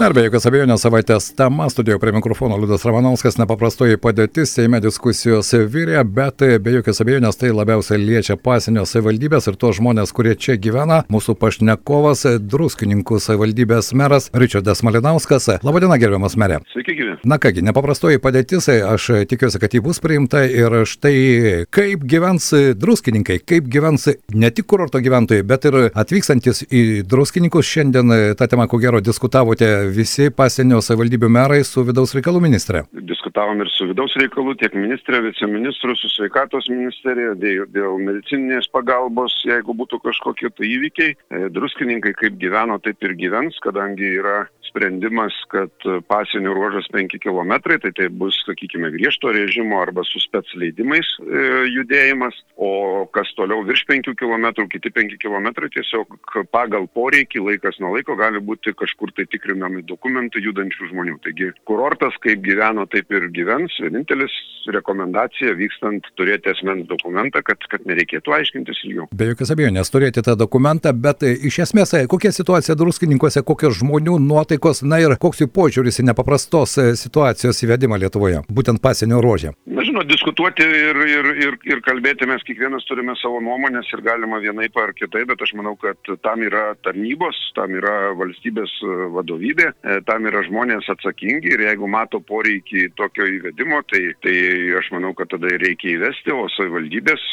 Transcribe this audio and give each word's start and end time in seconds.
Na 0.00 0.06
ir 0.08 0.14
be 0.16 0.22
jokios 0.24 0.46
abejonės 0.48 0.80
savaitės 0.80 1.26
tema 1.36 1.66
studijoje 1.68 2.00
prie 2.00 2.12
mikrofono 2.16 2.56
Liudas 2.56 2.86
Ramanauskas, 2.88 3.34
nepaprastoji 3.36 3.98
padėtis, 4.00 4.54
Seime 4.56 4.78
diskusijos 4.80 5.50
vyrė, 5.52 5.98
bet 6.08 6.40
be 6.64 6.72
jokios 6.78 7.02
abejonės 7.04 7.36
tai 7.36 7.50
labiausiai 7.52 8.00
liečia 8.00 8.38
pasienio 8.40 8.86
savivaldybės 8.88 9.50
ir 9.50 9.58
tos 9.60 9.76
žmonės, 9.76 10.14
kurie 10.16 10.32
čia 10.40 10.56
gyvena. 10.56 11.02
Mūsų 11.12 11.34
pašnekovas, 11.42 12.24
druskininkų 12.40 13.18
savivaldybės 13.20 13.90
meras 13.92 14.30
Richardas 14.32 14.80
Malinauskas. 14.88 15.50
Labadiena, 15.68 16.00
gerbiamas 16.00 16.38
merė. 16.40 16.62
Sveiki, 16.72 16.96
gyvi. 16.96 17.18
Na 17.28 17.36
kągi, 17.36 17.66
nepaprastoji 17.68 18.22
padėtis, 18.24 18.70
aš 18.72 19.10
tikiuosi, 19.28 19.60
kad 19.60 19.76
ji 19.76 19.84
bus 19.84 20.00
priimta 20.00 20.46
ir 20.48 20.78
štai 20.88 21.66
kaip 21.68 22.08
gyvens 22.08 22.48
druskininkai, 22.80 23.42
kaip 23.44 23.68
gyvens 23.68 24.08
ne 24.32 24.48
tik 24.48 24.64
kurorto 24.72 25.04
gyventojai, 25.04 25.44
bet 25.44 25.68
ir 25.68 25.78
atvykstantis 25.92 26.64
į 26.72 27.04
druskininkus. 27.04 27.68
Šiandien 27.68 28.16
tą 28.40 28.48
temą, 28.48 28.64
ko 28.64 28.80
gero, 28.80 29.04
diskutavote 29.04 29.89
visi 29.94 30.30
pasienio 30.34 30.80
savivaldybių 30.84 31.30
merai 31.32 31.60
su 31.66 31.84
vidaus 31.86 32.14
reikalų 32.16 32.42
ministre. 32.44 32.84
Diskutavom 33.10 33.62
ir 33.64 33.70
su 33.74 33.88
vidaus 33.90 34.14
reikalų, 34.20 34.56
tiek 34.60 34.74
ministrė, 34.78 35.22
viceministru, 35.26 35.96
su 35.98 36.10
sveikatos 36.14 36.70
ministerija 36.72 37.34
dėl, 37.38 37.66
dėl 37.74 37.98
medicininės 38.06 38.70
pagalbos, 38.74 39.34
jeigu 39.46 39.76
būtų 39.76 40.00
kažkokie 40.06 40.52
tai 40.54 40.70
įvykiai. 40.70 41.16
E, 41.16 41.42
druskininkai 41.54 42.14
kaip 42.18 42.38
gyveno, 42.40 42.78
taip 42.84 43.02
ir 43.06 43.16
gyvens, 43.18 43.58
kadangi 43.64 44.16
yra 44.20 44.44
sprendimas, 44.70 45.34
kad 45.52 45.72
pasienio 46.08 46.54
ruožas 46.56 46.88
5 46.94 47.18
km, 47.22 47.52
tai 47.82 47.92
tai 47.96 48.08
bus, 48.08 48.38
sakykime, 48.46 48.92
griežto 48.94 49.32
režimo 49.34 49.80
arba 49.82 50.04
su 50.06 50.22
spec 50.22 50.48
leidimais 50.54 51.06
e, 51.20 51.44
judėjimas, 51.74 52.36
o 52.56 53.06
kas 53.14 53.30
toliau 53.38 53.64
virš 53.66 53.84
5 53.90 54.14
km, 54.18 54.46
kiti 54.70 54.92
5 54.94 55.18
km 55.22 55.50
tiesiog 55.74 56.16
pagal 56.54 56.86
poreikį 56.94 57.42
laikas 57.48 57.80
nuo 57.82 57.94
laiko 57.96 58.16
gali 58.18 58.40
būti 58.42 58.74
kažkur 58.76 59.12
tai 59.16 59.26
tikrinami 59.30 59.82
dokumentai 59.88 60.42
judančių 60.44 60.90
žmonių. 60.92 61.18
Taigi 61.24 61.50
kurortas 61.68 62.16
kaip 62.24 62.42
gyveno, 62.44 62.86
taip 62.90 63.10
ir 63.12 63.28
gyvens. 63.34 63.76
Vienintelis 63.82 64.34
rekomendacija 64.70 65.54
vykstant 65.56 66.06
turėti 66.18 66.52
asmens 66.52 66.86
dokumentą, 66.90 67.42
kad, 67.46 67.62
kad 67.72 67.84
nereikėtų 67.88 68.34
aiškintis 68.36 68.82
ilgiau. 68.86 69.08
Be 69.16 69.30
jokios 69.30 69.52
abejonės 69.54 69.92
turėti 69.92 70.24
tą 70.26 70.36
dokumentą, 70.38 70.92
bet 70.92 71.24
e, 71.26 71.32
iš 71.48 71.62
esmės 71.66 71.94
e, 71.96 72.04
kokia 72.10 72.32
situacija 72.34 72.76
druskininkose, 72.78 73.42
kokios 73.46 73.78
žmonių 73.80 74.18
nuotaikos, 74.22 74.59
na 74.86 75.00
ir 75.02 75.16
koks 75.20 75.42
jų 75.42 75.48
požiūris 75.54 76.00
į 76.02 76.06
nepaprastos 76.10 76.76
e, 76.80 76.86
situacijos 76.98 77.62
įvedimą 77.64 77.98
Lietuvoje, 78.02 78.42
būtent 78.48 78.82
pasienio 78.82 79.20
ruožė. 79.24 79.54
Na, 79.70 79.84
žinot, 79.86 80.08
diskutuoti 80.10 80.64
ir, 80.64 81.00
ir, 81.06 81.30
ir, 81.46 81.58
ir 81.68 81.82
kalbėti 81.86 82.28
mes 82.30 82.44
kiekvienas 82.46 82.86
turime 82.88 83.14
savo 83.20 83.40
nuomonės 83.44 83.90
ir 83.94 84.04
galima 84.06 84.40
vienaip 84.42 84.76
ar 84.80 84.94
kitaip, 84.96 85.28
bet 85.32 85.44
aš 85.44 85.54
manau, 85.58 85.76
kad 85.80 86.12
tam 86.24 86.44
yra 86.46 86.74
tarnybos, 86.84 87.38
tam 87.56 87.74
yra 87.78 88.12
valstybės 88.18 88.72
vadovybė, 89.16 89.70
tam 90.08 90.28
yra 90.30 90.44
žmonės 90.46 90.88
atsakingi 90.92 91.54
ir 91.54 91.64
jeigu 91.68 91.88
mato 91.90 92.20
poreikį 92.24 92.90
tokio 92.98 93.26
įvedimo, 93.38 93.82
tai, 93.90 94.02
tai 94.24 94.36
aš 94.80 94.90
manau, 94.94 95.12
kad 95.18 95.30
tada 95.32 95.52
reikia 95.62 95.94
įvesti, 95.96 96.34
o 96.34 96.46
savivaldybės 96.56 97.26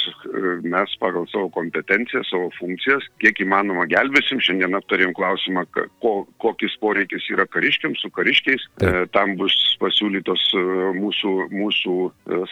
mes 0.67 0.95
pagal 1.01 1.27
savo 1.31 1.49
kompetenciją, 1.55 2.23
savo 2.27 2.49
funkcijas, 2.57 3.05
kiek 3.21 3.41
įmanoma 3.43 3.87
gelbėsim. 3.89 4.41
Šiandien 4.43 4.77
aptarėm 4.77 5.13
klausimą, 5.17 5.65
ko, 6.03 6.13
kokis 6.41 6.75
poreikis 6.81 7.16
yra 7.33 7.47
kariškiams, 7.49 8.01
su 8.03 8.11
kariškiais. 8.13 8.67
E, 8.81 8.93
tam 9.15 9.35
bus 9.39 9.55
pasiūlytos 9.81 10.43
mūsų, 10.97 11.31
mūsų 11.53 11.95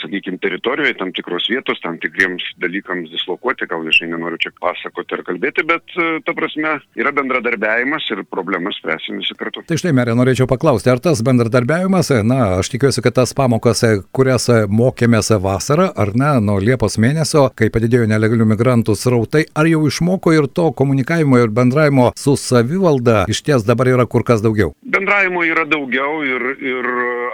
sakykime, 0.02 0.39
teritorijoje 0.44 0.97
tam 0.99 1.11
tikros 1.16 1.47
vietos, 1.49 1.80
tam 1.83 1.97
tikriems 2.02 2.45
dalykams 2.61 3.09
dislokuoti, 3.13 3.67
gal 3.69 3.83
viešai 3.86 4.09
nenoriu 4.11 4.39
čia 4.41 4.52
pasakoti 4.61 5.17
ar 5.17 5.23
kalbėti, 5.27 5.66
bet 5.67 5.95
ta 6.25 6.36
prasme 6.38 6.75
yra 6.99 7.13
bendradarbiavimas 7.16 8.08
ir 8.13 8.23
problemas 8.30 8.77
spręsim 8.80 9.21
visi 9.21 9.38
kartu. 9.39 9.63
Tai 9.67 9.80
štai, 9.80 9.93
merė, 9.97 10.16
norėčiau 10.17 10.47
paklausti, 10.49 10.91
ar 10.93 11.02
tas 11.03 11.23
bendradarbiavimas, 11.25 12.11
na, 12.27 12.39
aš 12.59 12.71
tikiuosi, 12.75 13.03
kad 13.05 13.17
tas 13.21 13.33
pamokas, 13.38 13.83
kurias 14.15 14.48
mokėmės 14.70 15.33
vasarą, 15.42 15.89
ar 15.95 16.14
ne, 16.17 16.31
nuo 16.45 16.59
Liepos 16.61 16.99
mėnesio, 17.02 17.48
kai 17.58 17.71
padidėjo 17.73 18.09
nelegalių 18.11 18.49
migrantų 18.54 18.98
srautai, 18.99 19.45
ar 19.58 19.70
jau 19.70 19.83
išmoko 19.89 20.33
ir 20.36 20.49
to 20.52 20.70
komunikavimo 20.77 21.42
ir 21.42 21.54
bendravimo 21.54 22.11
su 22.20 22.36
savivalda 22.39 23.25
iš 23.31 23.43
ties 23.45 23.65
dabar 23.67 23.89
yra 23.92 24.08
kur 24.09 24.25
kas 24.27 24.43
daugiau? 24.45 24.55
Bendravimo 24.95 25.43
yra 25.45 25.66
daugiau 25.67 26.21
ir, 26.26 26.45
ir 26.64 26.89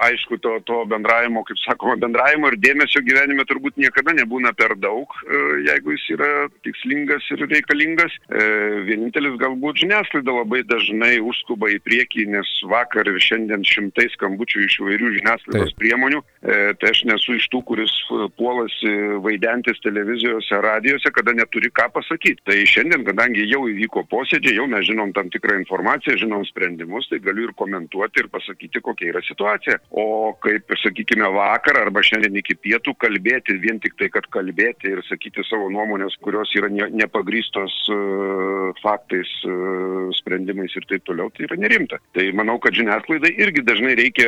aišku, 0.07 0.39
to, 0.43 0.57
to 0.67 0.81
bendravimo, 0.91 1.43
kaip 1.47 1.59
sakoma, 1.63 1.97
bendravimo 2.01 2.51
ir 2.51 2.57
dėmesio 2.63 3.03
gyvenime 3.05 3.45
turbūt 3.49 3.77
niekada 3.81 4.15
nebūna 4.17 4.53
per 4.57 4.75
daug, 4.81 5.13
jeigu 5.67 5.95
jis 5.95 6.07
yra 6.17 6.31
tikslingas 6.65 7.27
ir 7.35 7.45
reikalingas. 7.51 8.17
Vienintelis 8.87 9.37
galbūt 9.41 9.83
žiniasklaida 9.83 10.37
labai 10.41 10.63
dažnai 10.67 11.17
užskuba 11.21 11.71
į 11.75 11.81
priekį, 11.85 12.27
nes 12.35 12.51
vakar 12.71 13.09
ir 13.11 13.19
šiandien 13.21 13.65
šimtai 13.67 14.09
skambučių 14.15 14.65
iš 14.67 14.79
įvairių 14.81 15.15
žiniasklaidos 15.19 15.73
Taip. 15.75 15.81
priemonių. 15.83 16.23
Tai 16.41 16.89
aš 16.89 17.03
nesu 17.05 17.35
iš 17.37 17.45
tų, 17.53 17.59
kuris 17.69 17.91
puolasi 18.33 18.89
vaidentis 19.21 19.77
televizijose, 19.83 20.57
radijose, 20.65 21.11
kada 21.13 21.35
neturi 21.37 21.69
ką 21.69 21.85
pasakyti. 21.93 22.41
Tai 22.49 22.55
šiandien, 22.65 23.03
kadangi 23.05 23.45
jau 23.45 23.67
įvyko 23.69 24.07
posėdžiai, 24.09 24.55
jau 24.57 24.65
mes 24.71 24.87
žinom 24.87 25.13
tam 25.13 25.29
tikrą 25.29 25.59
informaciją, 25.59 26.17
žinom 26.23 26.41
sprendimus, 26.49 27.05
tai 27.11 27.19
galiu 27.21 27.45
ir 27.45 27.53
komentuoti 27.59 28.23
ir 28.23 28.29
pasakyti, 28.33 28.81
kokia 28.81 29.11
yra 29.11 29.21
situacija. 29.27 29.77
O 29.93 30.33
kaip, 30.41 30.73
sakykime, 30.81 31.27
vakar 31.35 31.77
arba 31.83 32.01
šiandien 32.01 32.41
iki 32.41 32.57
pietų 32.57 32.95
kalbėti 33.05 33.59
vien 33.61 33.77
tik 33.83 33.99
tai, 34.01 34.09
kad 34.09 34.25
kalbėti 34.33 34.95
ir 34.95 35.03
sakyti 35.05 35.45
savo 35.45 35.69
nuomonės, 35.69 36.17
kurios 36.25 36.49
yra 36.57 36.71
ne, 36.73 36.89
nepagrystos 37.03 37.77
uh, 37.93 38.73
faktais, 38.81 39.29
uh, 39.45 40.09
sprendimais 40.17 40.73
ir 40.73 40.89
taip 40.89 41.05
toliau, 41.05 41.29
tai 41.37 41.45
yra 41.45 41.61
nerimta. 41.61 42.01
Tai 42.17 42.25
manau, 42.41 42.57
kad 42.63 42.73
žiniasklaidai 42.81 43.35
irgi 43.45 43.65
dažnai 43.69 43.93
reikia 43.99 44.27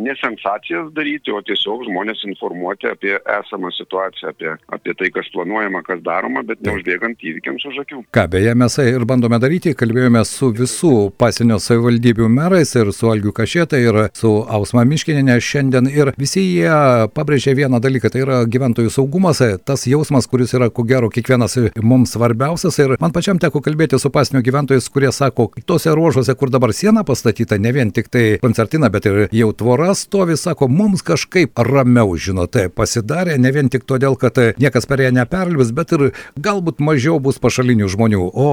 ne 0.00 0.16
sensacijas 0.24 0.88
daryti, 0.96 1.25
o 1.34 1.40
tiesiog 1.46 1.84
žmonės 1.86 2.22
informuoti 2.28 2.90
apie 2.90 3.14
esamą 3.16 3.70
situaciją, 3.74 4.32
apie, 4.34 4.52
apie 4.76 4.94
tai, 4.98 5.10
kas 5.14 5.28
planuojama, 5.34 5.82
kas 5.86 6.02
daroma, 6.06 6.42
bet 6.46 6.62
neužbėgant 6.66 7.22
įvykiams 7.22 7.66
už 7.70 7.80
akių. 7.84 8.02
Ką 8.14 8.26
beje, 8.32 8.54
mes 8.58 8.78
ir 8.82 9.06
bandome 9.08 9.38
daryti, 9.42 9.74
kalbėjome 9.78 10.22
su 10.28 10.50
visų 10.56 10.92
pasienio 11.18 11.58
savivaldybių 11.62 12.28
merais 12.32 12.74
ir 12.78 12.92
su 12.96 13.10
Algiu 13.10 13.34
Kašėta 13.36 13.80
ir 13.82 14.00
su 14.16 14.32
Ausma 14.46 14.84
Miškininė 14.88 15.38
šiandien. 15.42 15.90
Ir 15.92 16.12
visi 16.20 16.42
jie 16.44 16.70
pabrėžė 17.16 17.56
vieną 17.58 17.80
dalyką, 17.82 18.10
tai 18.12 18.24
yra 18.24 18.42
gyventojų 18.50 18.92
saugumas, 18.92 19.42
tas 19.66 19.86
jausmas, 19.88 20.28
kuris 20.30 20.54
yra 20.56 20.70
ko 20.70 20.86
gero 20.88 21.10
kiekvienas 21.12 21.58
mums 21.82 22.14
svarbiausias. 22.16 22.78
Ir 22.82 22.96
man 23.02 23.14
pačiam 23.14 23.40
teko 23.42 23.62
kalbėti 23.64 24.00
su 24.00 24.10
pasienio 24.14 24.44
gyventojais, 24.46 24.88
kurie 24.92 25.12
sako, 25.14 25.50
tose 25.66 25.92
ruožuose, 25.96 26.34
kur 26.38 26.52
dabar 26.52 26.74
siena 26.76 27.04
pastatyta, 27.06 27.58
ne 27.58 27.72
vien 27.74 27.92
tik 27.94 28.10
tai 28.12 28.24
koncertina, 28.42 28.90
bet 28.92 29.08
ir 29.08 29.22
jau 29.34 29.52
tvora 29.56 29.92
stovi, 29.96 30.36
sako, 30.40 30.68
mums 30.72 31.04
kažkaip 31.16 31.56
ramiau, 31.64 32.12
žinote, 32.20 32.68
pasidarė, 32.68 33.38
ne 33.40 33.52
vien 33.54 33.70
tik 33.72 33.88
todėl, 33.88 34.18
kad 34.20 34.36
niekas 34.60 34.86
per 34.88 35.00
ją 35.00 35.12
neperlvis, 35.16 35.72
bet 35.72 35.96
ir 35.96 36.10
galbūt 36.36 36.82
mažiau 36.84 37.18
bus 37.22 37.40
pašalinių 37.40 37.88
žmonių. 37.88 38.22
O 38.36 38.48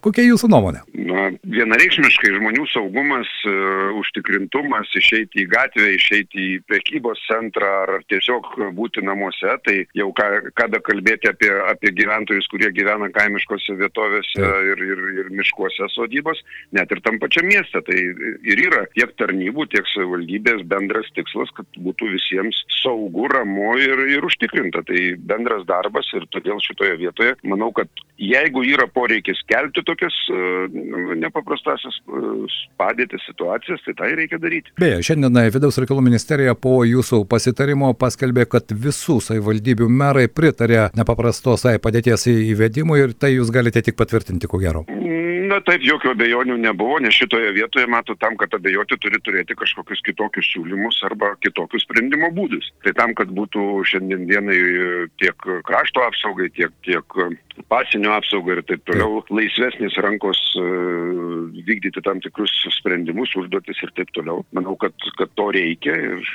kokia 0.00 0.24
jūsų 0.30 0.48
nuomonė? 0.48 0.84
Na, 1.08 1.28
vienareikšmiškai 1.44 2.32
žmonių 2.38 2.64
saugumas, 2.72 3.28
uh, 3.48 3.92
užtikrintumas, 4.00 4.90
išeiti 4.96 5.44
į 5.44 5.48
gatvę, 5.52 5.90
išeiti 5.96 6.44
į 6.44 6.56
prekybos 6.70 7.20
centrą 7.26 7.70
ar 7.84 7.92
tiesiog 8.08 8.48
būti 8.76 9.04
namuose, 9.04 9.56
tai 9.66 9.76
jau 9.98 10.08
ką, 10.16 10.28
kada 10.58 10.80
kalbėti 10.84 11.30
apie, 11.30 11.50
apie 11.68 11.92
gyventojus, 11.98 12.48
kurie 12.52 12.70
gyvena 12.76 13.10
kaimiškose 13.14 13.76
vietovėse 13.80 14.52
ir, 14.72 14.84
ir, 14.92 15.04
ir 15.22 15.30
miškuose 15.34 15.90
sodybos, 15.92 16.40
net 16.76 16.92
ir 16.94 17.02
tam 17.04 17.20
pačiam 17.22 17.48
mieste. 17.50 17.82
Tai 17.84 17.98
ir 17.98 18.64
yra 18.64 18.84
tiek 18.94 19.12
tarnybų, 19.20 19.68
tiek 19.74 19.86
savivaldybės 19.92 20.64
bendras 20.70 21.10
tikslas, 21.18 21.50
kad 21.56 21.66
būtų 21.76 21.97
visiems 22.06 22.60
saugu, 22.78 23.26
ramu 23.32 23.74
ir, 23.80 24.04
ir 24.14 24.24
užtikrinta. 24.24 24.84
Tai 24.86 25.00
bendras 25.30 25.64
darbas 25.68 26.08
ir 26.14 26.26
todėl 26.34 26.60
šitoje 26.62 26.96
vietoje 27.00 27.34
manau, 27.48 27.70
kad 27.74 27.90
jeigu 28.18 28.62
yra 28.66 28.88
poreikis 28.90 29.40
kelti 29.50 29.82
tokias 29.86 30.14
uh, 30.32 30.66
nepaprastasias 31.18 31.98
uh, 32.06 32.58
padėtis, 32.80 33.24
situacijas, 33.26 33.82
tai 33.86 33.96
tai 33.98 34.12
reikia 34.18 34.40
daryti. 34.42 34.74
Beje, 34.80 35.02
šiandien 35.10 35.40
vidaus 35.54 35.78
reikalų 35.80 36.04
ministerija 36.06 36.54
po 36.58 36.80
jūsų 36.86 37.24
pasitarimo 37.30 37.92
paskelbė, 37.98 38.46
kad 38.50 38.70
visų 38.86 39.20
savivaldybių 39.28 39.90
merai 39.90 40.28
pritarė 40.30 40.88
nepaprastos 40.98 41.66
padėties 41.82 42.28
įvedimui 42.32 43.02
ir 43.02 43.16
tai 43.18 43.34
jūs 43.36 43.52
galite 43.54 43.82
tik 43.84 43.98
patvirtinti, 43.98 44.50
ko 44.50 44.62
gero. 44.62 44.86
Na 45.48 45.58
taip, 45.64 45.82
jokių 45.86 46.12
abejonių 46.12 46.56
nebuvo, 46.60 46.98
nes 47.00 47.16
šitoje 47.16 47.52
vietoje, 47.56 47.86
matau, 47.90 48.16
tam, 48.20 48.36
kad 48.40 48.52
abejoti 48.56 48.98
turi 49.00 49.20
turėti 49.24 49.56
kažkokius 49.56 50.02
kitokius 50.04 50.48
siūlymus 50.52 50.98
arba 51.08 51.32
kitokius 51.44 51.86
sprendimo 51.86 52.28
būdus. 52.36 52.68
Tai 52.84 52.92
tam, 52.98 53.14
kad 53.16 53.32
būtų 53.34 53.64
šiandien 53.88 54.26
dienai 54.28 54.58
tiek 55.22 55.48
krašto 55.68 56.04
apsaugai, 56.04 56.50
tiek, 56.56 56.74
tiek 56.84 57.18
pasinio 57.70 58.12
apsaugai 58.16 58.58
ir 58.58 58.62
taip 58.68 58.84
toliau 58.88 59.22
laisvesnės 59.32 59.96
rankos 60.04 60.40
e, 60.60 60.64
vykdyti 61.68 62.02
tam 62.04 62.20
tikrus 62.24 62.52
sprendimus, 62.76 63.32
užduotis 63.38 63.80
ir 63.84 63.94
taip 63.96 64.12
toliau. 64.16 64.44
Manau, 64.56 64.76
kad, 64.80 64.94
kad 65.18 65.32
to 65.38 65.48
reikia 65.54 65.96
ir 65.96 66.28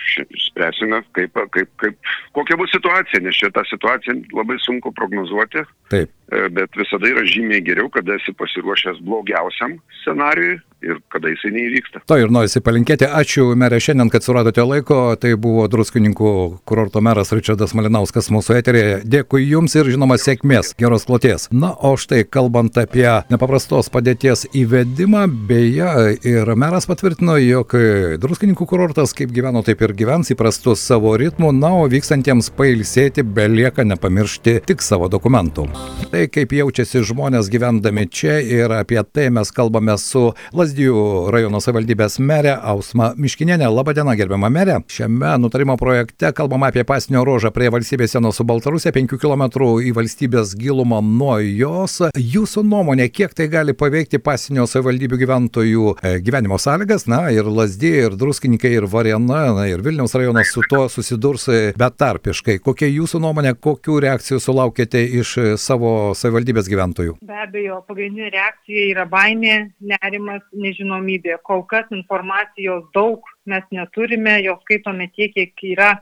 spręsime, 0.48 1.04
kaip, 1.18 1.38
kaip, 1.56 1.72
kaip, 1.84 2.02
kokia 2.38 2.58
bus 2.60 2.74
situacija, 2.76 3.22
nes 3.24 3.38
šitą 3.38 3.66
situaciją 3.70 4.20
labai 4.34 4.58
sunku 4.64 4.94
prognozuoti. 4.98 5.68
Taip. 5.94 6.12
E, 6.34 6.50
bet 6.50 6.74
visada 6.78 7.10
yra 7.10 7.26
žymiai 7.28 7.62
geriau, 7.66 7.90
kada 7.94 8.18
esi 8.18 8.34
pasiruošęs 8.38 9.02
blogiausiam 9.06 9.76
scenariui 10.02 10.58
ir 10.84 11.00
kada 11.14 11.32
jisai 11.32 11.52
neįvyksta. 11.56 12.02
To 12.10 12.18
ir 12.20 12.32
norisi 12.34 12.62
palinkėti. 12.64 13.08
Ačiū 13.08 13.46
merė 13.60 13.80
šiandien, 13.84 14.12
kad 14.12 14.26
suradote 14.26 14.66
laiko. 14.68 15.00
Tai 15.20 15.34
buvo 15.40 15.66
druskininkų 15.72 16.32
kurorto 16.68 17.02
meras 17.06 17.32
Richardas 17.36 17.76
Malinauskas 17.78 18.30
mūsų 18.34 18.58
eterėje. 18.60 18.98
Dėkui 19.08 19.46
Jums 19.46 19.76
ir 19.80 19.92
žinoma 19.94 20.18
sėkmės, 20.20 20.74
geros 20.80 21.08
kloties. 21.08 21.48
Na, 21.56 21.72
o 21.74 21.94
štai 22.00 22.24
kalbant 22.28 22.78
apie 22.82 23.08
nepaprastos 23.32 23.92
padėties 23.94 24.48
įvedimą, 24.58 25.26
beje, 25.48 26.18
ir 26.28 26.54
meras 26.60 26.90
patvirtino, 26.90 27.38
jog 27.42 27.78
druskininkų 28.24 28.68
kurortas 28.70 29.16
kaip 29.16 29.32
gyveno, 29.36 29.64
taip 29.66 29.84
ir 29.86 29.96
gyvens 29.98 30.34
įprastų 30.36 30.76
savo 30.80 31.16
ritmų, 31.20 31.54
na, 31.56 31.74
o 31.80 31.88
vykstantiems 31.92 32.52
pailsėti 32.58 33.24
belieka 33.24 33.88
nepamiršti 33.88 34.60
tik 34.68 34.84
savo 34.84 35.08
dokumentų. 35.12 35.70
Tai 36.12 36.23
kaip 36.32 36.54
jaučiasi 36.56 37.02
žmonės 37.08 37.50
gyvendami 37.52 38.06
čia 38.12 38.38
ir 38.42 38.72
apie 38.76 39.02
tai 39.04 39.30
mes 39.34 39.52
kalbame 39.56 39.96
su 40.02 40.30
Lasdijų 40.56 41.32
rajono 41.34 41.62
savivaldybės 41.64 42.20
merė 42.24 42.54
Ausma 42.60 43.12
Miškinėnė. 43.18 43.68
Labadiena, 43.72 44.16
gerbiama 44.20 44.50
merė. 44.54 44.80
Šiame 44.92 45.34
nutarimo 45.42 45.76
projekte 45.80 46.32
kalbama 46.36 46.70
apie 46.72 46.86
pasinio 46.88 47.24
ruožą 47.28 47.52
prie 47.56 47.70
valstybės 47.74 48.16
sienos 48.16 48.40
su 48.40 48.46
Baltarusija, 48.48 48.94
5 48.96 49.18
km 49.22 49.46
į 49.84 49.94
valstybės 49.98 50.54
gilumą 50.60 51.02
nuo 51.04 51.38
jos. 51.42 52.00
Jūsų 52.20 52.66
nuomonė, 52.68 53.10
kiek 53.14 53.34
tai 53.38 53.50
gali 53.52 53.76
paveikti 53.78 54.22
pasinio 54.24 54.68
savivaldybių 54.70 55.20
gyventojų 55.24 55.96
e, 55.96 56.14
gyvenimo 56.26 56.60
sąlygas? 56.62 57.08
Na 57.12 57.26
ir 57.34 57.50
Lasdijai, 57.50 58.08
ir 58.08 58.18
Druskininkai, 58.20 58.74
ir 58.80 58.88
Varėna, 58.92 59.44
na, 59.58 59.68
ir 59.72 59.84
Vilniaus 59.86 60.16
rajonas 60.18 60.54
su 60.54 60.64
to 60.70 60.86
susidurs 60.92 61.50
betarpiškai. 61.80 62.60
Kokia 62.64 62.90
jūsų 62.92 63.22
nuomonė, 63.24 63.56
kokių 63.60 64.00
reakcijų 64.08 64.40
sulaukėte 64.44 65.02
iš 65.22 65.36
savo 65.62 66.13
savivaldybės 66.18 66.70
gyventojų? 66.72 67.18
Be 67.26 67.38
abejo, 67.46 67.82
pagrindinė 67.90 68.32
reakcija 68.34 68.88
yra 68.92 69.06
baimė, 69.10 69.58
nerimas, 69.92 70.44
nežinomybė. 70.54 71.38
Kol 71.48 71.66
kas 71.70 71.90
informacijos 71.96 72.86
daug 72.96 73.28
mes 73.50 73.66
neturime, 73.76 74.40
jos 74.46 74.62
skaitome 74.66 75.10
tiek, 75.16 75.34
kiek 75.36 75.66
yra 75.74 75.94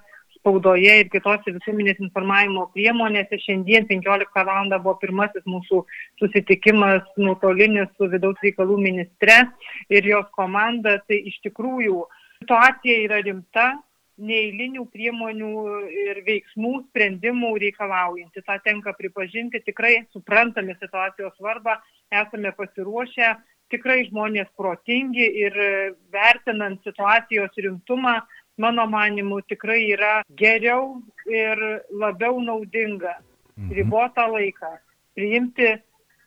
spaudoje 0.42 0.94
ir 1.04 1.10
kitose 1.14 1.54
visuomenės 1.54 2.02
informavimo 2.02 2.66
priemonėse. 2.76 3.40
Šiandien 3.44 3.88
15 3.90 4.46
val. 4.48 4.72
buvo 4.80 4.96
pirmasis 5.02 5.46
mūsų 5.46 5.84
susitikimas 6.22 7.06
nuotolinis 7.18 7.90
su 7.98 8.10
vidaus 8.10 8.42
reikalų 8.44 8.80
ministre 8.82 9.38
ir 9.90 10.10
jos 10.10 10.26
komanda. 10.38 10.98
Tai 11.08 11.18
iš 11.18 11.38
tikrųjų 11.46 12.04
situacija 12.42 13.06
yra 13.06 13.22
rimta, 13.22 13.72
neįlinių 14.22 14.86
priemonių 14.94 15.52
ir 16.06 16.22
veiksmų, 16.28 16.74
sprendimų 16.90 17.52
reikalaujanti. 17.64 18.44
Ta 18.46 18.60
tenka 18.64 18.94
pripažinti, 18.98 19.64
tikrai 19.66 20.02
suprantame 20.14 20.76
situacijos 20.80 21.34
svarbą, 21.40 21.78
esame 22.12 22.54
pasiruošę, 22.58 23.34
tikrai 23.72 24.06
žmonės 24.10 24.52
protingi 24.60 25.26
ir 25.46 25.58
vertinant 26.14 26.82
situacijos 26.88 27.56
rimtumą, 27.66 28.20
mano 28.62 28.86
manimu, 28.90 29.42
tikrai 29.50 29.82
yra 29.96 30.22
geriau 30.38 31.00
ir 31.26 31.62
labiau 31.90 32.42
naudinga 32.44 33.16
mhm. 33.18 33.72
ribotą 33.78 34.28
laiką 34.36 34.76
priimti 35.16 35.76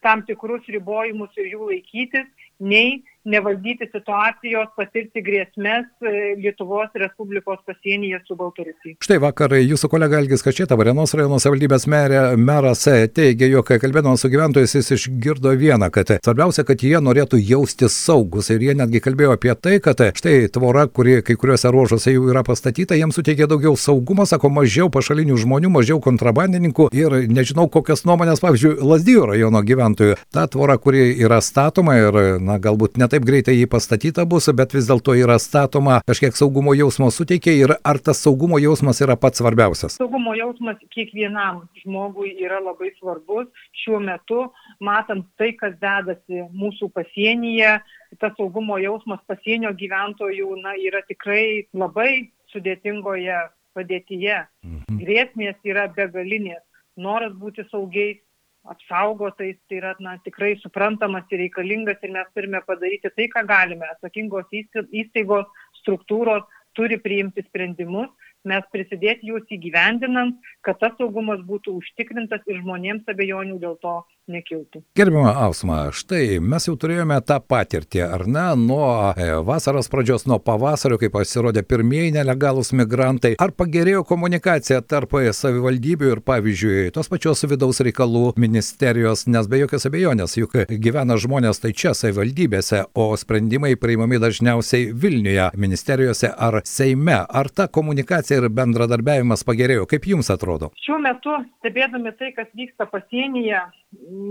tam 0.05 0.25
tikrus 0.29 0.67
ribojimus 0.69 1.33
ir 1.41 1.53
jų 1.55 1.71
laikytis, 1.71 2.27
nei 2.61 3.03
nevaldyti 3.25 3.89
situacijos, 3.89 4.69
patirti 4.77 5.23
grėsmės 5.25 5.87
e, 6.05 6.35
Lietuvos 6.41 6.93
Respublikos 6.99 7.61
pasienyje 7.67 8.21
su 8.29 8.37
Baltarusija. 8.39 8.99
Štai 9.05 9.19
vakar 9.23 9.55
jūsų 9.57 9.89
kolega 9.93 10.21
Elgis 10.21 10.45
Kačeta, 10.45 10.77
Varenos 10.79 11.15
rajono 11.17 11.39
savivaldybės 11.43 11.87
merė, 11.91 12.21
meras 12.37 12.85
teigia, 12.85 13.49
jog 13.49 13.73
kalbėdamas 13.81 14.25
su 14.25 14.31
gyventojais 14.33 14.77
jis 14.77 14.93
išgirdo 14.99 15.55
vieną, 15.59 15.89
kad 15.95 16.13
svarbiausia, 16.19 16.67
kad 16.69 16.85
jie 16.85 17.01
norėtų 17.01 17.41
jaustis 17.41 17.97
saugus 17.97 18.51
ir 18.53 18.65
jie 18.65 18.77
netgi 18.77 19.01
kalbėjo 19.05 19.39
apie 19.39 19.55
tai, 19.57 19.79
kad 19.85 20.01
štai 20.19 20.37
tvora, 20.53 20.87
kuri 20.87 21.21
kai 21.25 21.39
kuriuose 21.41 21.73
ruožuose 21.73 22.13
jau 22.13 22.29
yra 22.33 22.45
pastatyta, 22.47 22.99
jiems 22.99 23.17
suteikia 23.17 23.49
daugiau 23.51 23.77
saugumo, 23.81 24.29
sako, 24.29 24.53
mažiau 24.53 24.91
pašalinių 24.93 25.41
žmonių, 25.41 25.73
mažiau 25.73 26.01
kontrabandininkų 26.05 26.91
ir 26.95 27.19
nežinau 27.33 27.71
kokias 27.73 28.05
nuomonės, 28.09 28.45
pavyzdžiui, 28.45 28.77
Lasdijų 28.85 29.29
rajono 29.33 29.65
gyventojų. 29.65 30.19
Ta 30.35 30.45
tvora, 30.51 30.77
kuri 30.83 31.07
yra 31.25 31.41
statoma 31.45 31.97
ir, 31.97 32.21
na, 32.45 32.59
galbūt 32.63 32.99
net 33.01 33.14
taip 33.15 33.27
greitai 33.29 33.55
jį 33.55 33.69
pastatyta 33.71 34.25
bus, 34.27 34.49
bet 34.59 34.75
vis 34.75 34.89
dėlto 34.91 35.15
yra 35.15 35.37
statoma, 35.43 36.01
kažkiek 36.09 36.35
saugumo 36.35 36.75
jausmo 36.75 37.11
suteikia 37.15 37.55
ir 37.55 37.75
ar 37.87 38.01
tas 38.03 38.23
saugumo 38.25 38.59
jausmas 38.59 38.99
yra 39.05 39.15
pats 39.21 39.39
svarbiausias? 39.39 39.99
Saugumo 40.01 40.35
jausmas 40.35 40.81
kiekvienam 40.95 41.63
žmogui 41.83 42.33
yra 42.43 42.59
labai 42.65 42.91
svarbus. 42.99 43.47
Šiuo 43.85 44.01
metu, 44.03 44.49
matant 44.83 45.29
tai, 45.39 45.53
kas 45.61 45.77
dedasi 45.83 46.43
mūsų 46.51 46.91
pasienyje, 46.97 47.77
tas 48.19 48.35
saugumo 48.39 48.81
jausmas 48.83 49.23
pasienio 49.31 49.71
gyventojų 49.79 50.59
na, 50.65 50.75
yra 50.81 51.05
tikrai 51.07 51.69
labai 51.77 52.33
sudėtingoje 52.55 53.39
padėtyje. 53.79 54.43
Mhm. 54.67 55.03
Grėsmės 55.05 55.71
yra 55.71 55.87
begalinės. 55.95 56.63
Noras 56.99 57.35
būti 57.35 57.63
saugiais 57.71 58.19
apsaugotais, 58.65 59.57
tai 59.69 59.79
yra 59.81 59.95
na, 60.01 60.17
tikrai 60.25 60.55
suprantamas 60.63 61.31
ir 61.31 61.43
reikalingas 61.45 62.03
ir 62.03 62.13
mes 62.17 62.29
turime 62.35 62.61
padaryti 62.67 63.13
tai, 63.13 63.29
ką 63.33 63.45
galime. 63.49 63.87
Atsakingos 63.93 64.49
įstaigos, 64.55 65.49
struktūros 65.83 66.45
turi 66.75 66.99
priimti 66.99 67.45
sprendimus, 67.47 68.11
mes 68.45 68.65
prisidėti 68.73 69.31
juos 69.31 69.47
įgyvendinant, 69.57 70.37
kad 70.67 70.81
tas 70.81 70.97
saugumas 70.99 71.41
būtų 71.49 71.77
užtikrintas 71.81 72.45
ir 72.51 72.61
žmonėms 72.63 73.09
abejonių 73.09 73.61
dėl 73.63 73.79
to 73.85 73.95
nekiltų. 74.31 74.83
Gerbima 74.97 75.33
Ausma, 75.45 75.89
štai 75.95 76.39
mes 76.41 76.69
jau 76.69 76.75
turėjome 76.81 77.17
tą 77.27 77.39
patirtį, 77.43 78.03
ar 78.07 78.25
ne, 78.31 78.45
nuo 78.59 78.87
e, 79.13 79.29
vasaros 79.47 79.91
pradžios, 79.93 80.27
nuo 80.31 80.39
pavasario, 80.43 80.99
kai 81.01 81.11
pasirodė 81.13 81.65
pirmieji 81.67 82.15
nelegalūs 82.17 82.73
migrantai. 82.77 83.35
Ar 83.43 83.55
pagerėjo 83.57 84.05
komunikacija 84.09 84.81
tarp 84.89 85.15
savivaldybių 85.15 86.11
ir, 86.11 86.23
pavyzdžiui, 86.27 86.91
tos 86.95 87.11
pačios 87.13 87.45
vidaus 87.47 87.81
reikalų 87.85 88.33
ministerijos, 88.41 89.27
nes 89.31 89.49
be 89.51 89.61
jokios 89.63 89.87
abejonės, 89.91 90.37
juk 90.41 90.57
gyvena 90.83 91.19
žmonės 91.21 91.63
tai 91.63 91.75
čia 91.77 91.95
savivaldybėse, 91.95 92.85
o 92.95 93.11
sprendimai 93.21 93.75
priimami 93.81 94.19
dažniausiai 94.23 94.91
Vilniuje, 94.91 95.51
ministerijose 95.61 96.33
ar 96.33 96.61
Seime. 96.67 97.21
Ar 97.29 97.51
ta 97.53 97.69
komunikacija 97.69 98.41
ir 98.41 98.51
bendradarbiavimas 98.51 99.45
pagerėjo? 99.47 99.87
Kaip 99.91 100.09
jums 100.11 100.33
atrodo? 100.35 100.73
Šiuo 100.83 100.99
metu, 101.03 101.37
stebėdami 101.61 102.15
tai, 102.19 102.33
kas 102.37 102.51
vyksta 102.59 102.89
pasienyje, 102.91 103.61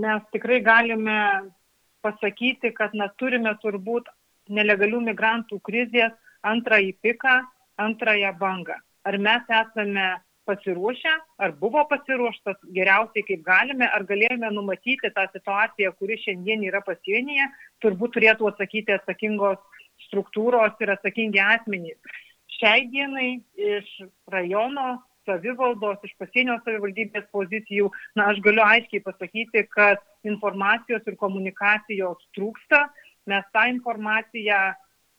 mes 0.04 0.26
tikrai 0.34 0.60
galime 0.64 1.18
pasakyti, 2.04 2.72
kad 2.76 2.94
na, 2.94 3.08
turime 3.20 3.54
turbūt 3.62 4.10
nelegalių 4.52 5.00
migrantų 5.08 5.60
krizės 5.64 6.12
antrąjį 6.44 6.92
piką, 7.04 7.38
antrąją 7.80 8.32
bangą. 8.40 8.76
Ar 9.08 9.18
mes 9.18 9.48
esame 9.48 10.08
pasiruošę, 10.44 11.12
ar 11.40 11.54
buvo 11.60 11.84
pasiruoštas 11.88 12.58
geriausiai 12.76 13.24
kaip 13.28 13.44
galime, 13.46 13.88
ar 13.88 14.04
galėjome 14.08 14.50
numatyti 14.52 15.10
tą 15.16 15.24
situaciją, 15.32 15.94
kuri 15.98 16.18
šiandien 16.20 16.66
yra 16.68 16.82
pasienyje, 16.84 17.48
turbūt 17.84 18.16
turėtų 18.16 18.50
atsakyti 18.50 18.92
atsakingos 18.98 19.60
struktūros 20.08 20.76
ir 20.84 20.92
atsakingi 20.96 21.40
asmenys. 21.40 22.20
Šiai 22.58 22.84
dienai 22.92 23.28
iš 23.56 23.88
rajono 24.30 24.98
savivaldos, 25.26 26.02
iš 26.06 26.14
pasienio 26.20 26.58
savivaldybės 26.64 27.26
pozicijų, 27.34 27.90
na, 28.18 28.30
aš 28.32 28.40
galiu 28.44 28.64
aiškiai 28.64 29.02
pasakyti, 29.04 29.64
kad 29.74 30.02
informacijos 30.28 31.04
ir 31.06 31.18
komunikacijos 31.20 32.22
trūksta. 32.36 32.86
Mes 33.30 33.44
tą 33.56 33.66
informaciją, 33.72 34.60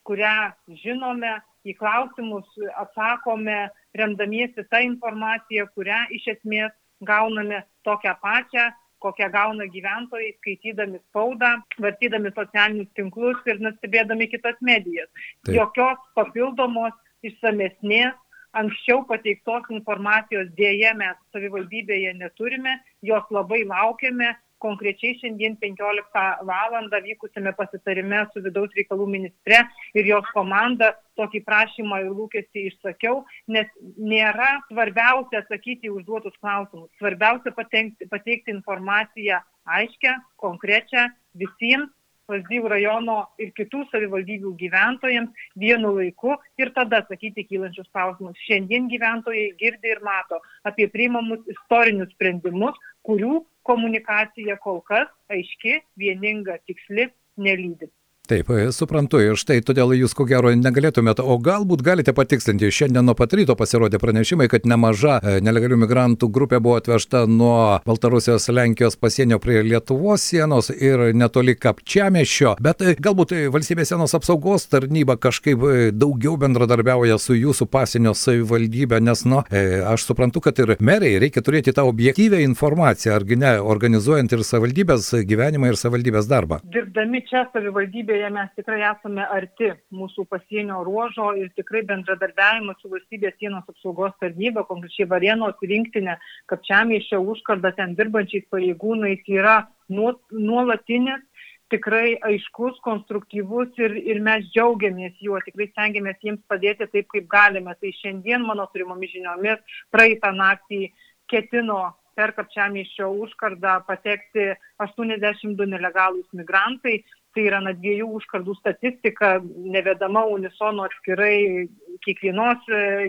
kurią 0.05 0.35
žinome, 0.83 1.33
į 1.65 1.73
klausimus 1.79 2.47
atsakome, 2.77 3.65
remdamiesi 3.97 4.65
tą 4.69 4.81
informaciją, 4.85 5.65
kurią 5.77 6.03
iš 6.13 6.27
esmės 6.35 6.73
gauname 7.05 7.63
tokią 7.87 8.13
pačią, 8.21 8.69
kokią 9.05 9.29
gauna 9.33 9.67
gyventojai, 9.69 10.33
skaitydami 10.39 10.99
spaudą, 11.09 11.51
vartydami 11.83 12.31
socialinius 12.33 12.91
tinklus 12.97 13.41
ir 13.49 13.61
nustebėdami 13.61 14.29
kitas 14.31 14.57
medijas. 14.65 15.09
Taip. 15.45 15.55
Jokios 15.59 16.05
papildomos 16.17 16.95
išsamesnės 17.25 18.15
anksčiau 18.61 19.03
pateiktos 19.09 19.69
informacijos 19.73 20.49
dėje 20.57 20.93
mes 20.97 21.19
savivaldybėje 21.35 22.15
neturime, 22.19 22.79
jos 23.05 23.29
labai 23.35 23.63
laukiame 23.67 24.33
konkrečiai 24.65 25.15
šiandien 25.19 25.57
15 25.61 26.45
val. 26.49 26.75
vykusime 27.07 27.53
pasitarime 27.59 28.25
su 28.33 28.41
vidaus 28.45 28.71
reikalų 28.77 29.07
ministre 29.15 29.61
ir 29.93 30.07
jos 30.07 30.29
komanda 30.33 30.93
tokį 31.19 31.43
prašymą 31.47 32.01
ir 32.03 32.13
lūkestį 32.19 32.65
išsakiau, 32.69 33.23
nes 33.47 33.67
nėra 33.97 34.49
svarbiausia 34.69 35.43
atsakyti 35.43 35.91
užduotus 35.91 36.35
klausimus. 36.41 36.89
Svarbiausia 36.99 37.53
pateikti, 37.59 38.09
pateikti 38.11 38.55
informaciją 38.55 39.39
aiškę, 39.65 40.17
konkrečią 40.41 41.07
visiems 41.39 41.91
Lazdijų 42.31 42.69
rajono 42.71 43.17
ir 43.41 43.51
kitų 43.57 43.83
savivaldybių 43.91 44.53
gyventojams 44.61 45.49
vienu 45.61 45.91
laiku 45.97 46.33
ir 46.61 46.71
tada 46.77 47.03
atsakyti 47.03 47.45
kylančius 47.49 47.89
klausimus. 47.93 48.39
Šiandien 48.47 48.89
gyventojai 48.89 49.51
girdi 49.59 49.93
ir 49.93 50.01
mato 50.05 50.41
apie 50.65 50.87
priimamus 50.93 51.45
istorinius 51.53 52.09
sprendimus, 52.15 52.79
kurių 53.05 53.43
komunikacija 53.69 54.57
kol 54.63 54.81
kas 54.89 55.11
aiški, 55.29 55.77
vieninga, 56.01 56.57
tiksli, 56.65 57.11
nelydi. 57.37 57.91
Taip, 58.25 58.49
e, 58.49 58.71
suprantu 58.73 59.19
ir 59.21 59.37
štai 59.37 59.59
todėl 59.61 59.91
jūs 59.93 60.15
ko 60.17 60.25
gero 60.25 60.49
negalėtumėte, 60.57 61.21
o 61.21 61.35
galbūt 61.37 61.83
galite 61.85 62.13
patikslinti, 62.17 62.71
šiandien 62.73 63.05
nuo 63.05 63.13
pat 63.17 63.35
ryto 63.37 63.53
pasirodė 63.57 63.99
pranešimai, 64.01 64.47
kad 64.49 64.63
nemaža 64.65 65.19
e, 65.19 65.35
nelegalių 65.45 65.77
migrantų 65.83 66.29
grupė 66.33 66.57
buvo 66.57 66.79
atvežta 66.79 67.25
nuo 67.29 67.77
Baltarusijos 67.85 68.49
Lenkijos 68.49 68.97
pasienio 68.97 69.37
prie 69.43 69.59
Lietuvos 69.67 70.25
sienos 70.25 70.71
ir 70.73 71.11
netoli 71.13 71.53
Kapčiamešio, 71.53 72.55
bet 72.65 72.81
e, 72.81 72.95
galbūt 72.97 73.35
valstybės 73.53 73.93
sienos 73.93 74.17
apsaugos 74.17 74.65
tarnyba 74.71 75.19
kažkaip 75.21 75.67
daugiau 75.93 76.33
bendradarbiauja 76.41 77.19
su 77.21 77.37
jūsų 77.37 77.69
pasienio 77.69 78.15
savivaldybė, 78.17 79.03
nes, 79.05 79.21
nu, 79.29 79.43
aš 79.91 80.07
suprantu, 80.09 80.41
kad 80.47 80.63
ir 80.65 80.73
meriai 80.81 81.21
reikia 81.21 81.45
turėti 81.45 81.75
tą 81.77 81.85
objektyvę 81.91 82.41
informaciją, 82.47 83.13
argi 83.19 83.37
ne, 83.37 83.53
organizuojant 83.61 84.33
ir 84.33 84.41
savivaldybės 84.49 85.13
gyvenimą 85.29 85.69
ir 85.69 85.77
savivaldybės 85.77 86.31
darbą. 86.31 86.63
Dirbdami 86.73 87.21
čia 87.29 87.45
savivaldybė 87.53 88.14
valstybėje 88.15 88.29
mes 88.31 88.49
tikrai 88.55 88.81
esame 88.87 89.23
arti 89.27 89.71
mūsų 89.91 90.25
pasienio 90.29 90.83
ruožo 90.83 91.35
ir 91.35 91.49
tikrai 91.55 91.83
bendradarbiavimas 91.83 92.77
su 92.81 92.89
valstybės 92.89 93.35
sienos 93.39 93.67
apsaugos 93.67 94.13
tarnyba, 94.21 94.63
konkrečiai 94.63 95.07
Varienos 95.07 95.55
rinktinė, 95.61 96.17
Kapčiamėšio 96.47 97.19
užkarda 97.19 97.73
ten 97.75 97.95
dirbančiais 97.95 98.45
pareigūnais 98.49 99.23
yra 99.27 99.67
nuolatinis 99.89 101.21
tikrai 101.69 102.15
aiškus, 102.21 102.79
konstruktyvus 102.85 103.75
ir, 103.77 103.97
ir 103.97 104.21
mes 104.21 104.45
džiaugiamės 104.53 105.19
juo, 105.19 105.39
tikrai 105.43 105.67
stengiamės 105.73 106.21
jiems 106.21 106.41
padėti 106.47 106.87
taip, 106.87 107.09
kaip 107.09 107.27
galime. 107.27 107.75
Tai 107.75 107.91
šiandien 107.99 108.45
mano 108.45 108.67
turimomis 108.71 109.11
žiniomis 109.11 109.59
praeitą 109.91 110.31
naktį 110.31 110.93
ketino 111.27 111.95
per 112.15 112.31
Kapčiamėšio 112.31 113.09
užkardą 113.25 113.81
patekti 113.89 114.53
82 114.79 115.67
nelegalūs 115.67 116.29
migrantai 116.37 117.01
tai 117.35 117.45
yra 117.49 117.59
na 117.63 117.73
dviejų 117.75 118.07
užkardų 118.19 118.55
statistika, 118.57 119.35
nevedama 119.43 120.23
unisono 120.31 120.85
atskirai 120.87 121.67
kiekvienos, 122.05 122.63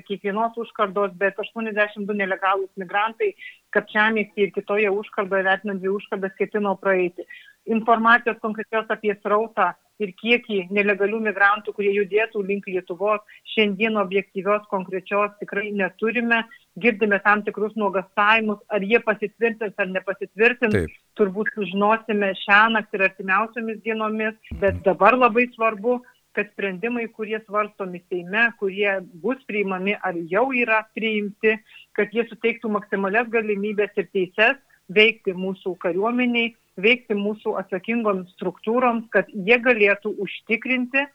kiekvienos 0.08 0.58
užkardos, 0.62 1.14
bet 1.20 1.38
82 1.42 2.18
nelegalūs 2.18 2.70
migrantai 2.80 3.32
Kapčiamėsi 3.76 4.46
ir 4.46 4.52
kitoje 4.54 4.90
užkardoje 4.90 5.44
vertinant 5.46 5.82
dvi 5.82 5.92
užkardas 5.94 6.34
ketino 6.38 6.74
praeiti. 6.80 7.26
Informacijos 7.66 8.38
konkrečios 8.42 8.90
apie 8.94 9.14
srautą 9.20 9.72
ir 10.02 10.12
kiekį 10.20 10.66
nelegalių 10.76 11.20
migrantų, 11.28 11.74
kurie 11.76 11.92
judėtų 11.96 12.42
link 12.48 12.68
Lietuvos, 12.70 13.22
šiandien 13.54 13.96
objektyvios 14.00 14.66
konkrečios 14.72 15.32
tikrai 15.40 15.70
neturime, 15.72 16.42
girdime 16.80 17.20
tam 17.24 17.44
tikrus 17.46 17.76
nuogastavimus, 17.80 18.60
ar 18.68 18.84
jie 18.84 19.00
pasitvirtins 19.04 19.78
ar 19.80 19.88
nepasitvirtins, 19.92 20.76
Taip. 20.76 20.98
turbūt 21.18 21.52
sužinosime 21.54 22.34
šią 22.42 22.60
naktį 22.76 23.00
ir 23.00 23.06
artimiausiomis 23.08 23.80
dienomis, 23.86 24.36
bet 24.60 24.82
dabar 24.84 25.16
labai 25.16 25.48
svarbu, 25.54 26.00
kad 26.36 26.50
sprendimai, 26.52 27.06
kurie 27.16 27.38
svarstomi 27.46 28.02
Seime, 28.10 28.50
kurie 28.60 28.98
bus 29.22 29.40
priimami 29.48 29.94
ar 30.04 30.18
jau 30.28 30.50
yra 30.52 30.82
priimti, 30.92 31.54
kad 31.96 32.12
jie 32.12 32.26
suteiktų 32.28 32.68
maksimalias 32.74 33.30
galimybės 33.32 33.96
ir 33.96 34.10
teises 34.12 34.60
veikti 34.92 35.32
mūsų 35.34 35.72
kariuomeniai, 35.82 36.52
veikti 36.80 37.16
mūsų 37.18 37.56
atsakingoms 37.60 38.32
struktūroms, 38.36 39.08
kad 39.14 39.30
jie 39.32 39.58
galėtų 39.62 40.12
užtikrinti 40.22 41.06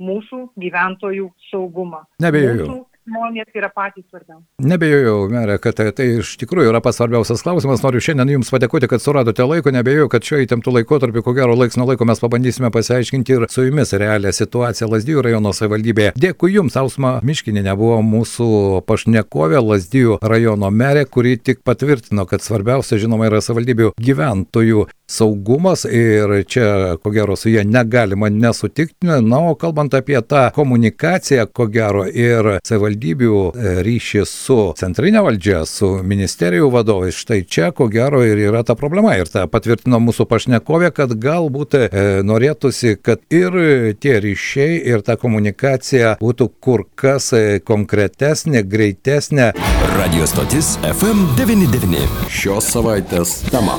mūsų 0.00 0.46
gyventojų 0.60 1.28
saugumą. 1.50 2.04
Nebejoju. 2.22 2.84
Žmonės 3.08 3.48
yra 3.56 3.70
patys 3.72 4.04
svarbiausi. 4.10 4.44
Nebejojau, 4.60 5.24
merė, 5.32 5.56
kad 5.62 5.78
tai, 5.78 5.86
tai 5.96 6.06
iš 6.20 6.34
tikrųjų 6.42 6.68
yra 6.68 6.82
pats 6.84 6.98
svarbiausias 7.00 7.40
klausimas. 7.40 7.80
Noriu 7.80 8.02
šiandien 8.04 8.34
Jums 8.34 8.52
padėkoti, 8.52 8.90
kad 8.92 9.00
suradote 9.00 9.46
laiko. 9.48 9.72
Nebejojau, 9.72 10.10
kad 10.12 10.26
šio 10.26 10.42
įtemptų 10.44 10.74
laikotarpį, 10.76 11.22
ko 11.24 11.34
gero 11.36 11.56
laiks 11.56 11.78
nuo 11.80 11.88
laiko 11.88 12.04
mes 12.08 12.20
pabandysime 12.20 12.68
pasiaiškinti 12.74 13.36
ir 13.36 13.46
su 13.48 13.64
Jumis 13.64 13.94
realią 13.96 14.34
situaciją 14.36 14.90
Lasdijų 14.92 15.24
rajono 15.24 15.54
savivaldybėje. 15.56 16.12
Dėkui 16.20 16.52
Jums, 16.58 16.76
Ausma 16.76 17.16
Miškininė 17.24 17.72
buvo 17.80 18.02
mūsų 18.04 18.50
pašnekovė 18.84 19.64
Lasdijų 19.64 20.20
rajono 20.20 20.68
merė, 20.68 21.06
kuri 21.08 21.38
tik 21.40 21.64
patvirtino, 21.64 22.28
kad 22.28 22.44
svarbiausia, 22.44 23.00
žinoma, 23.00 23.30
yra 23.32 23.40
savivaldybių 23.44 23.94
gyventojų 23.96 24.90
saugumas 25.10 25.84
ir 25.88 26.44
čia, 26.46 26.96
ko 27.02 27.10
gero, 27.14 27.34
su 27.36 27.50
jie 27.50 27.64
negalima 27.66 28.30
nesutikti. 28.30 29.08
Na, 29.08 29.40
o 29.40 29.56
kalbant 29.58 29.94
apie 29.96 30.20
tą 30.22 30.46
komunikaciją, 30.54 31.48
ko 31.50 31.66
gero, 31.72 32.04
ir 32.06 32.58
savivaldybių 32.90 33.52
e, 33.54 33.82
ryšį 33.84 34.24
su 34.26 34.58
centrinė 34.76 35.22
valdžia, 35.22 35.64
su 35.66 36.02
ministerijų 36.02 36.70
vadovais, 36.70 37.14
štai 37.14 37.44
čia, 37.46 37.70
ko 37.72 37.88
gero, 37.88 38.22
ir 38.24 38.38
yra 38.38 38.62
ta 38.64 38.74
problema. 38.74 39.16
Ir 39.16 39.28
tą 39.28 39.46
patvirtino 39.48 40.00
mūsų 40.00 40.26
pašnekovė, 40.26 40.90
kad 40.92 41.14
galbūt 41.14 41.74
e, 41.74 42.22
norėtųsi, 42.22 42.98
kad 43.02 43.20
ir 43.30 43.94
tie 44.00 44.20
ryšiai, 44.20 44.80
ir 44.86 45.02
ta 45.02 45.16
komunikacija 45.16 46.18
būtų 46.20 46.50
kur 46.60 46.86
kas 46.94 47.32
e, 47.32 47.60
konkretesnė, 47.60 48.64
greitesnė. 48.64 49.52
Radio 49.96 50.26
stotis 50.26 50.78
FM99. 50.82 52.28
Šios 52.30 52.70
savaitės 52.74 53.40
tema. 53.50 53.78